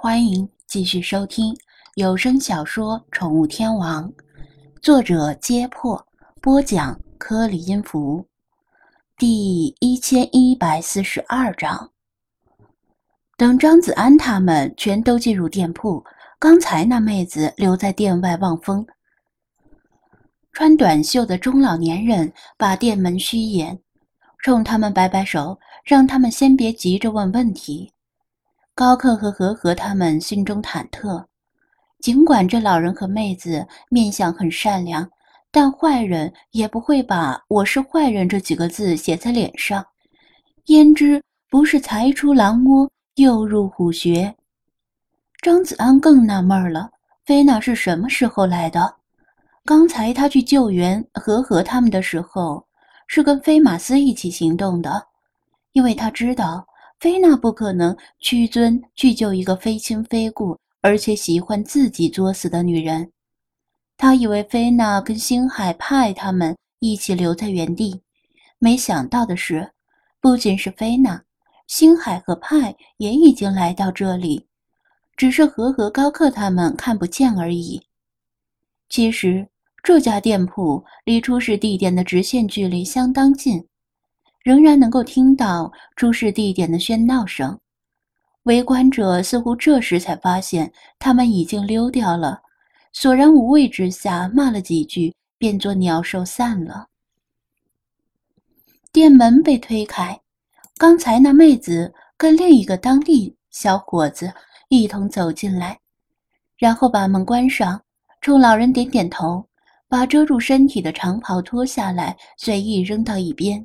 [0.00, 1.52] 欢迎继续收听
[1.96, 4.08] 有声小说《宠物天王》，
[4.80, 6.06] 作者：揭破，
[6.40, 8.24] 播讲：科里音符，
[9.16, 11.90] 第一千一百四十二章。
[13.36, 16.04] 等张子安他们全都进入店铺，
[16.38, 18.86] 刚才那妹子留在店外望风。
[20.52, 23.76] 穿短袖的中老年人把店门虚掩，
[24.44, 27.92] 冲他们摆摆手，让他们先别急着问问题。
[28.78, 31.24] 高克和和和他们心中忐忑，
[31.98, 35.04] 尽管这老人和妹子面相很善良，
[35.50, 39.84] 但坏人也不会把“我是坏人”这几个字写在脸上。
[40.66, 41.20] 焉知
[41.50, 44.32] 不是才出狼窝又入虎穴？
[45.42, 46.88] 张子安更纳闷了：
[47.26, 48.94] 菲娜是什么时候来的？
[49.64, 52.64] 刚才他去救援和和他们的时候，
[53.08, 55.04] 是跟菲马斯一起行动的，
[55.72, 56.64] 因为他知道。
[57.00, 63.12] 菲娜不可能屈尊去救一个非亲非故，而且喜欢自己作死的女人。
[63.96, 68.00] 他以为菲娜跟星海派他们一起留在原地，
[68.58, 69.70] 没想到的是，
[70.20, 71.22] 不仅是菲娜，
[71.68, 74.44] 星海和派也已经来到这里，
[75.16, 77.80] 只是和和高克他们看不见而已。
[78.88, 79.46] 其实
[79.84, 83.67] 这家店铺离出事地点的直线距离相当近。
[84.42, 87.58] 仍然能够听到出事地点的喧闹声，
[88.44, 92.40] 围观者似乎这时才发现他们已经溜掉了，
[92.92, 96.86] 索然无味之下骂了几句，便作鸟兽散了。
[98.90, 100.18] 店门被推开，
[100.78, 104.32] 刚才那妹子跟另一个当地小伙子
[104.68, 105.78] 一同走进来，
[106.56, 107.80] 然后把门关上，
[108.22, 109.46] 冲老人点点头，
[109.88, 113.64] 把遮住身体的长袍脱下来，随意扔到一边。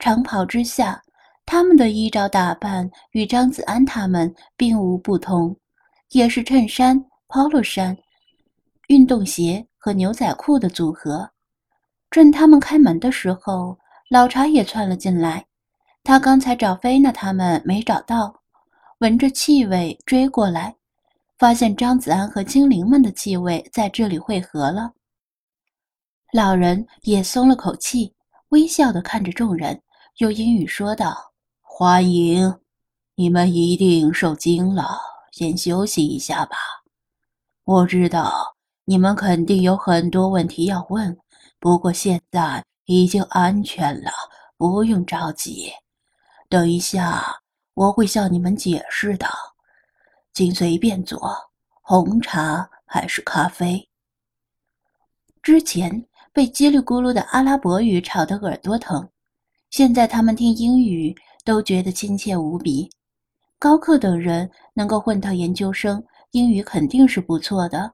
[0.00, 1.00] 长袍之下，
[1.44, 5.54] 他们的衣着打扮与张子安他们并无不同，
[6.12, 6.98] 也是衬衫、
[7.28, 7.94] polo 衫、
[8.88, 11.30] 运动鞋和牛仔裤的组合。
[12.10, 13.78] 趁他们开门的时候，
[14.08, 15.44] 老查也窜了进来。
[16.02, 18.34] 他刚才找菲娜他们没找到，
[19.00, 20.74] 闻着气味追过来，
[21.38, 24.92] 发现张子安和精灵们的气味在这里汇合了。
[26.32, 28.14] 老人也松了口气，
[28.48, 29.78] 微笑地看着众人。
[30.20, 31.32] 用英语说道
[31.64, 32.60] ：“欢迎，
[33.14, 35.00] 你们一定受惊了，
[35.32, 36.58] 先休息一下吧。
[37.64, 38.54] 我知道
[38.84, 41.16] 你们肯定有很多问题要问，
[41.58, 44.10] 不过现在已经安全了，
[44.58, 45.72] 不用着急。
[46.50, 47.40] 等一下
[47.72, 49.26] 我会向你们解释的，
[50.34, 51.34] 请随便坐，
[51.80, 53.88] 红茶还是咖啡？”
[55.42, 59.08] 之前被叽里咕噜的阿拉伯语吵得耳朵疼。
[59.70, 61.14] 现在他们听英语
[61.44, 62.90] 都觉得亲切无比。
[63.58, 67.92] 高克等人能够混到研究生，英语肯定是不错的。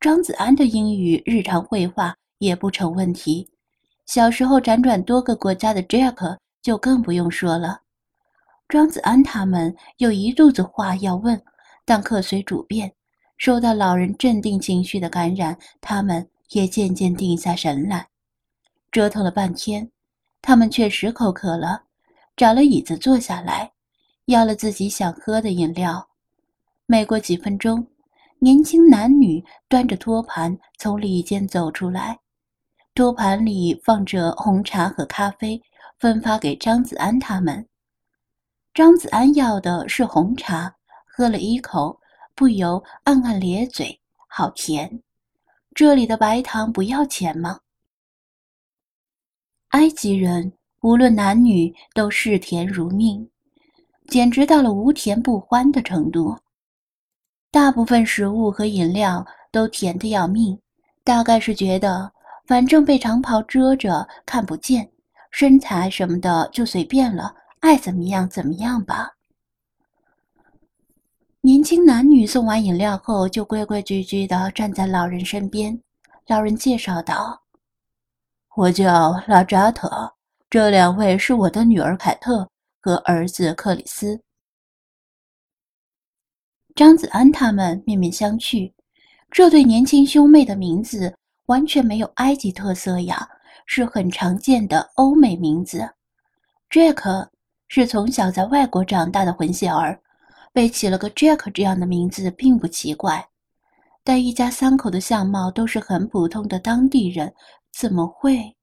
[0.00, 3.46] 张子安的英语日常会话也不成问题。
[4.06, 7.80] 小时候辗转多个国家的 Jack 就更不用说了。
[8.68, 11.40] 张子安他们有一肚子话要问，
[11.84, 12.92] 但客随主便，
[13.36, 18.08] 受到老人镇定情绪的感染，他们也渐渐定下神来。
[18.90, 19.90] 折腾了半天。
[20.46, 21.84] 他们确实口渴了，
[22.36, 23.72] 找了椅子坐下来，
[24.26, 26.06] 要了自己想喝的饮料。
[26.84, 27.86] 没过几分钟，
[28.40, 32.18] 年轻男女端着托盘从里间走出来，
[32.94, 35.58] 托盘里放着红茶和咖啡，
[35.98, 37.66] 分发给张子安他们。
[38.74, 41.98] 张子安要的是红茶，喝了一口，
[42.34, 45.02] 不由暗暗咧嘴，好甜。
[45.74, 47.60] 这里的白糖不要钱吗？
[49.74, 50.52] 埃及人
[50.82, 53.28] 无论男女都嗜甜如命，
[54.06, 56.38] 简直到了无甜不欢的程度。
[57.50, 60.56] 大部分食物和饮料都甜得要命，
[61.02, 62.12] 大概是觉得
[62.46, 64.88] 反正被长袍遮着看不见，
[65.32, 69.10] 身材什么的就随便了，爱怎么样怎么样吧。
[71.40, 75.76] 年轻男女送完饮料后，就规规矩矩地站在老人身边。
[76.28, 77.43] 老人介绍道。
[78.56, 80.12] 我叫拉扎特，
[80.48, 82.48] 这两位是我的女儿凯特
[82.80, 84.20] 和儿子克里斯。
[86.76, 88.72] 张子安他们面面相觑，
[89.28, 91.12] 这对年轻兄妹的名字
[91.46, 93.28] 完全没有埃及特色呀，
[93.66, 95.90] 是很常见的欧美名字。
[96.70, 97.28] Jack
[97.66, 100.00] 是从小在外国长大的混血儿，
[100.52, 103.28] 被起了个 Jack 这样的名字并不奇怪。
[104.04, 107.34] 但一家三口的相貌都是很普通的当地人。
[107.76, 108.56] 怎么会？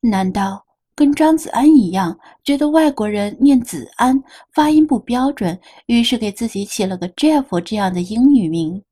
[0.00, 4.22] 难道跟张子安一样，觉得外国人念子安
[4.52, 8.82] 发音不标准，于是给自己起了个 Jeff 这样的英语名。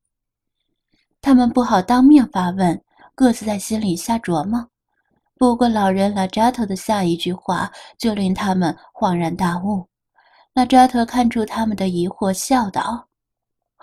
[1.21, 2.81] 他们不好当面发问，
[3.13, 4.67] 各自在心里瞎琢磨。
[5.37, 9.87] 不过老人拉扎特的下一句话就令他们恍然大悟。
[10.53, 13.07] 拉扎特看出他们的疑惑，笑道：“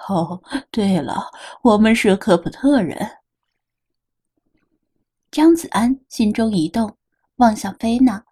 [0.08, 0.40] 哦，
[0.70, 1.30] 对了，
[1.62, 3.08] 我们是科普特人。”
[5.30, 6.90] 张子安心中一动，
[7.36, 8.22] 望向菲娜，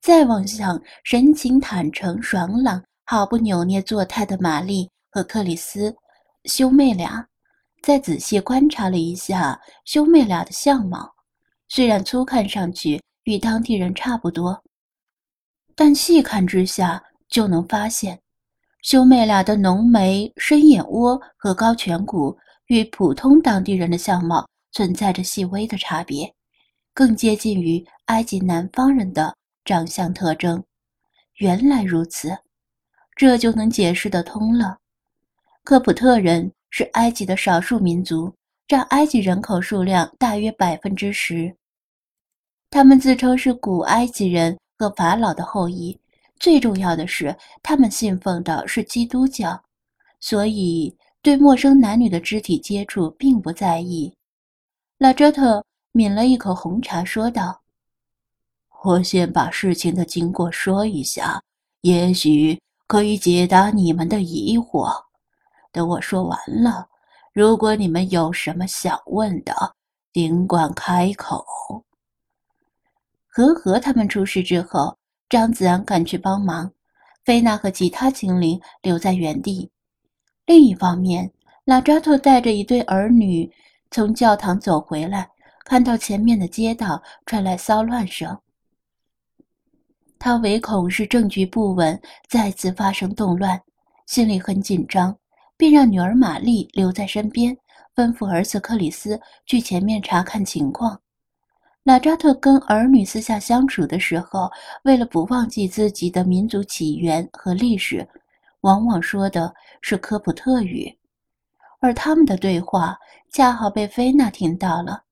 [0.00, 5.94] 再望向神情坦诚、爽朗、毫不扭捏作态的玛丽和克里斯
[6.44, 7.26] 兄妹俩，
[7.82, 11.12] 再仔细观察了一下兄妹俩的相貌，
[11.68, 14.62] 虽然粗看上去与当地人差不多，
[15.74, 18.20] 但细看之下就能发现，
[18.82, 22.36] 兄妹俩的浓眉、深眼窝和高颧骨
[22.66, 26.33] 与普通当地人的相貌存在着细微的差别。
[26.94, 30.62] 更接近于埃及南方人的长相特征。
[31.38, 32.38] 原来如此，
[33.16, 34.78] 这就能解释得通了。
[35.64, 38.32] 科普特人是埃及的少数民族，
[38.68, 41.52] 占埃及人口数量大约百分之十。
[42.70, 45.98] 他们自称是古埃及人和法老的后裔。
[46.38, 49.60] 最重要的是，他们信奉的是基督教，
[50.20, 54.14] 所以对陌生男女的肢体接触并不在意。
[54.98, 55.64] 拉扎特。
[55.94, 57.60] 抿了一口红茶，说道
[58.82, 61.40] ：“我先把事情的经过说一下，
[61.82, 64.92] 也许可以解答你们的疑惑。
[65.70, 66.88] 等我说完了，
[67.32, 69.54] 如果你们有什么想问的，
[70.12, 71.46] 尽管开口。”
[73.30, 74.98] 和和他们出事之后，
[75.28, 76.68] 张子安赶去帮忙，
[77.24, 79.70] 菲娜和其他精灵留在原地。
[80.44, 81.32] 另一方面，
[81.64, 83.48] 拉扎特带着一对儿女
[83.92, 85.30] 从教堂走回来。
[85.64, 88.38] 看到前面的街道传来骚乱声，
[90.18, 93.60] 他唯恐是政局不稳，再次发生动乱，
[94.06, 95.16] 心里很紧张，
[95.56, 97.56] 便让女儿玛丽留在身边，
[97.96, 101.00] 吩咐儿子克里斯去前面查看情况。
[101.82, 104.50] 拉扎特跟儿女私下相处的时候，
[104.82, 108.06] 为了不忘记自己的民族起源和历史，
[108.60, 110.94] 往往说的是科普特语，
[111.80, 112.98] 而他们的对话
[113.30, 115.02] 恰好被菲娜听到了。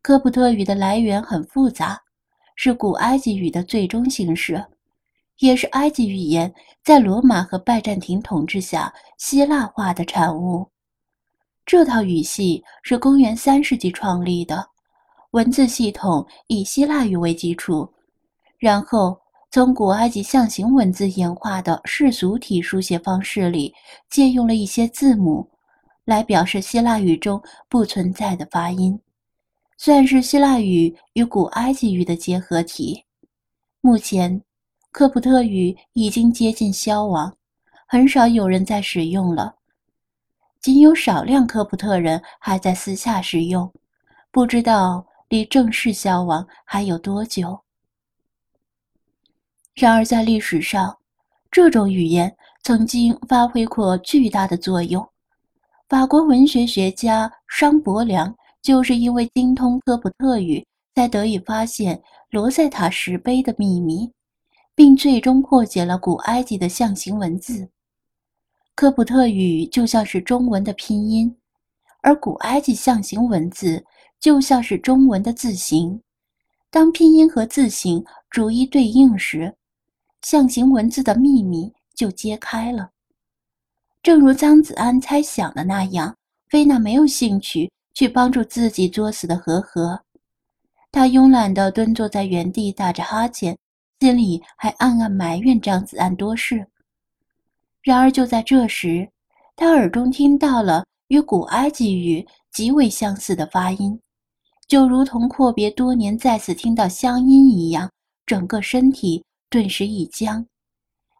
[0.00, 2.00] 科普特语的来源很复杂，
[2.54, 4.64] 是古埃及语的最终形式，
[5.38, 6.52] 也是埃及语言
[6.82, 10.66] 在罗马和拜占庭统治下希腊化的产物。
[11.66, 14.66] 这套语系是公元三世纪创立的，
[15.32, 17.86] 文字系统以希腊语为基础，
[18.56, 19.20] 然后
[19.50, 23.74] 从古埃及象形文字演化的世俗体书写方式里
[24.08, 25.46] 借用了一些字母，
[26.06, 28.98] 来表示希腊语中不存在的发音。
[29.80, 33.04] 算是希腊语与古埃及语的结合体。
[33.80, 34.42] 目前，
[34.90, 37.32] 科普特语已经接近消亡，
[37.86, 39.54] 很少有人在使用了。
[40.60, 43.72] 仅有少量科普特人还在私下使用，
[44.32, 47.60] 不知道离正式消亡还有多久。
[49.74, 50.98] 然而，在历史上，
[51.52, 55.08] 这种语言曾经发挥过巨大的作用。
[55.88, 58.36] 法国文学学家商伯良。
[58.62, 60.64] 就是因为精通科普特语，
[60.94, 64.10] 才得以发现罗塞塔石碑的秘密，
[64.74, 67.68] 并最终破解了古埃及的象形文字。
[68.74, 71.34] 科普特语就像是中文的拼音，
[72.02, 73.84] 而古埃及象形文字
[74.20, 76.00] 就像是中文的字形。
[76.70, 79.54] 当拼音和字形逐一对应时，
[80.22, 82.90] 象形文字的秘密就揭开了。
[84.02, 86.14] 正如张子安猜想的那样，
[86.48, 87.70] 菲娜没有兴趣。
[87.98, 90.00] 去帮助自己作死的和和，
[90.92, 93.58] 他慵懒地蹲坐在原地打着哈欠，
[93.98, 96.64] 心里还暗暗埋怨张子安多事。
[97.82, 99.08] 然而就在这时，
[99.56, 104.00] 他耳中听到了与古埃及语极为相似的发音，
[104.68, 107.90] 就如同阔别多年再次听到乡音一样，
[108.24, 110.46] 整个身体顿时一僵。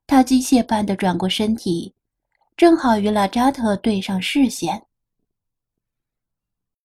[0.07, 1.93] 他机械般地转过身体，
[2.57, 4.81] 正好与拉扎特对上视线。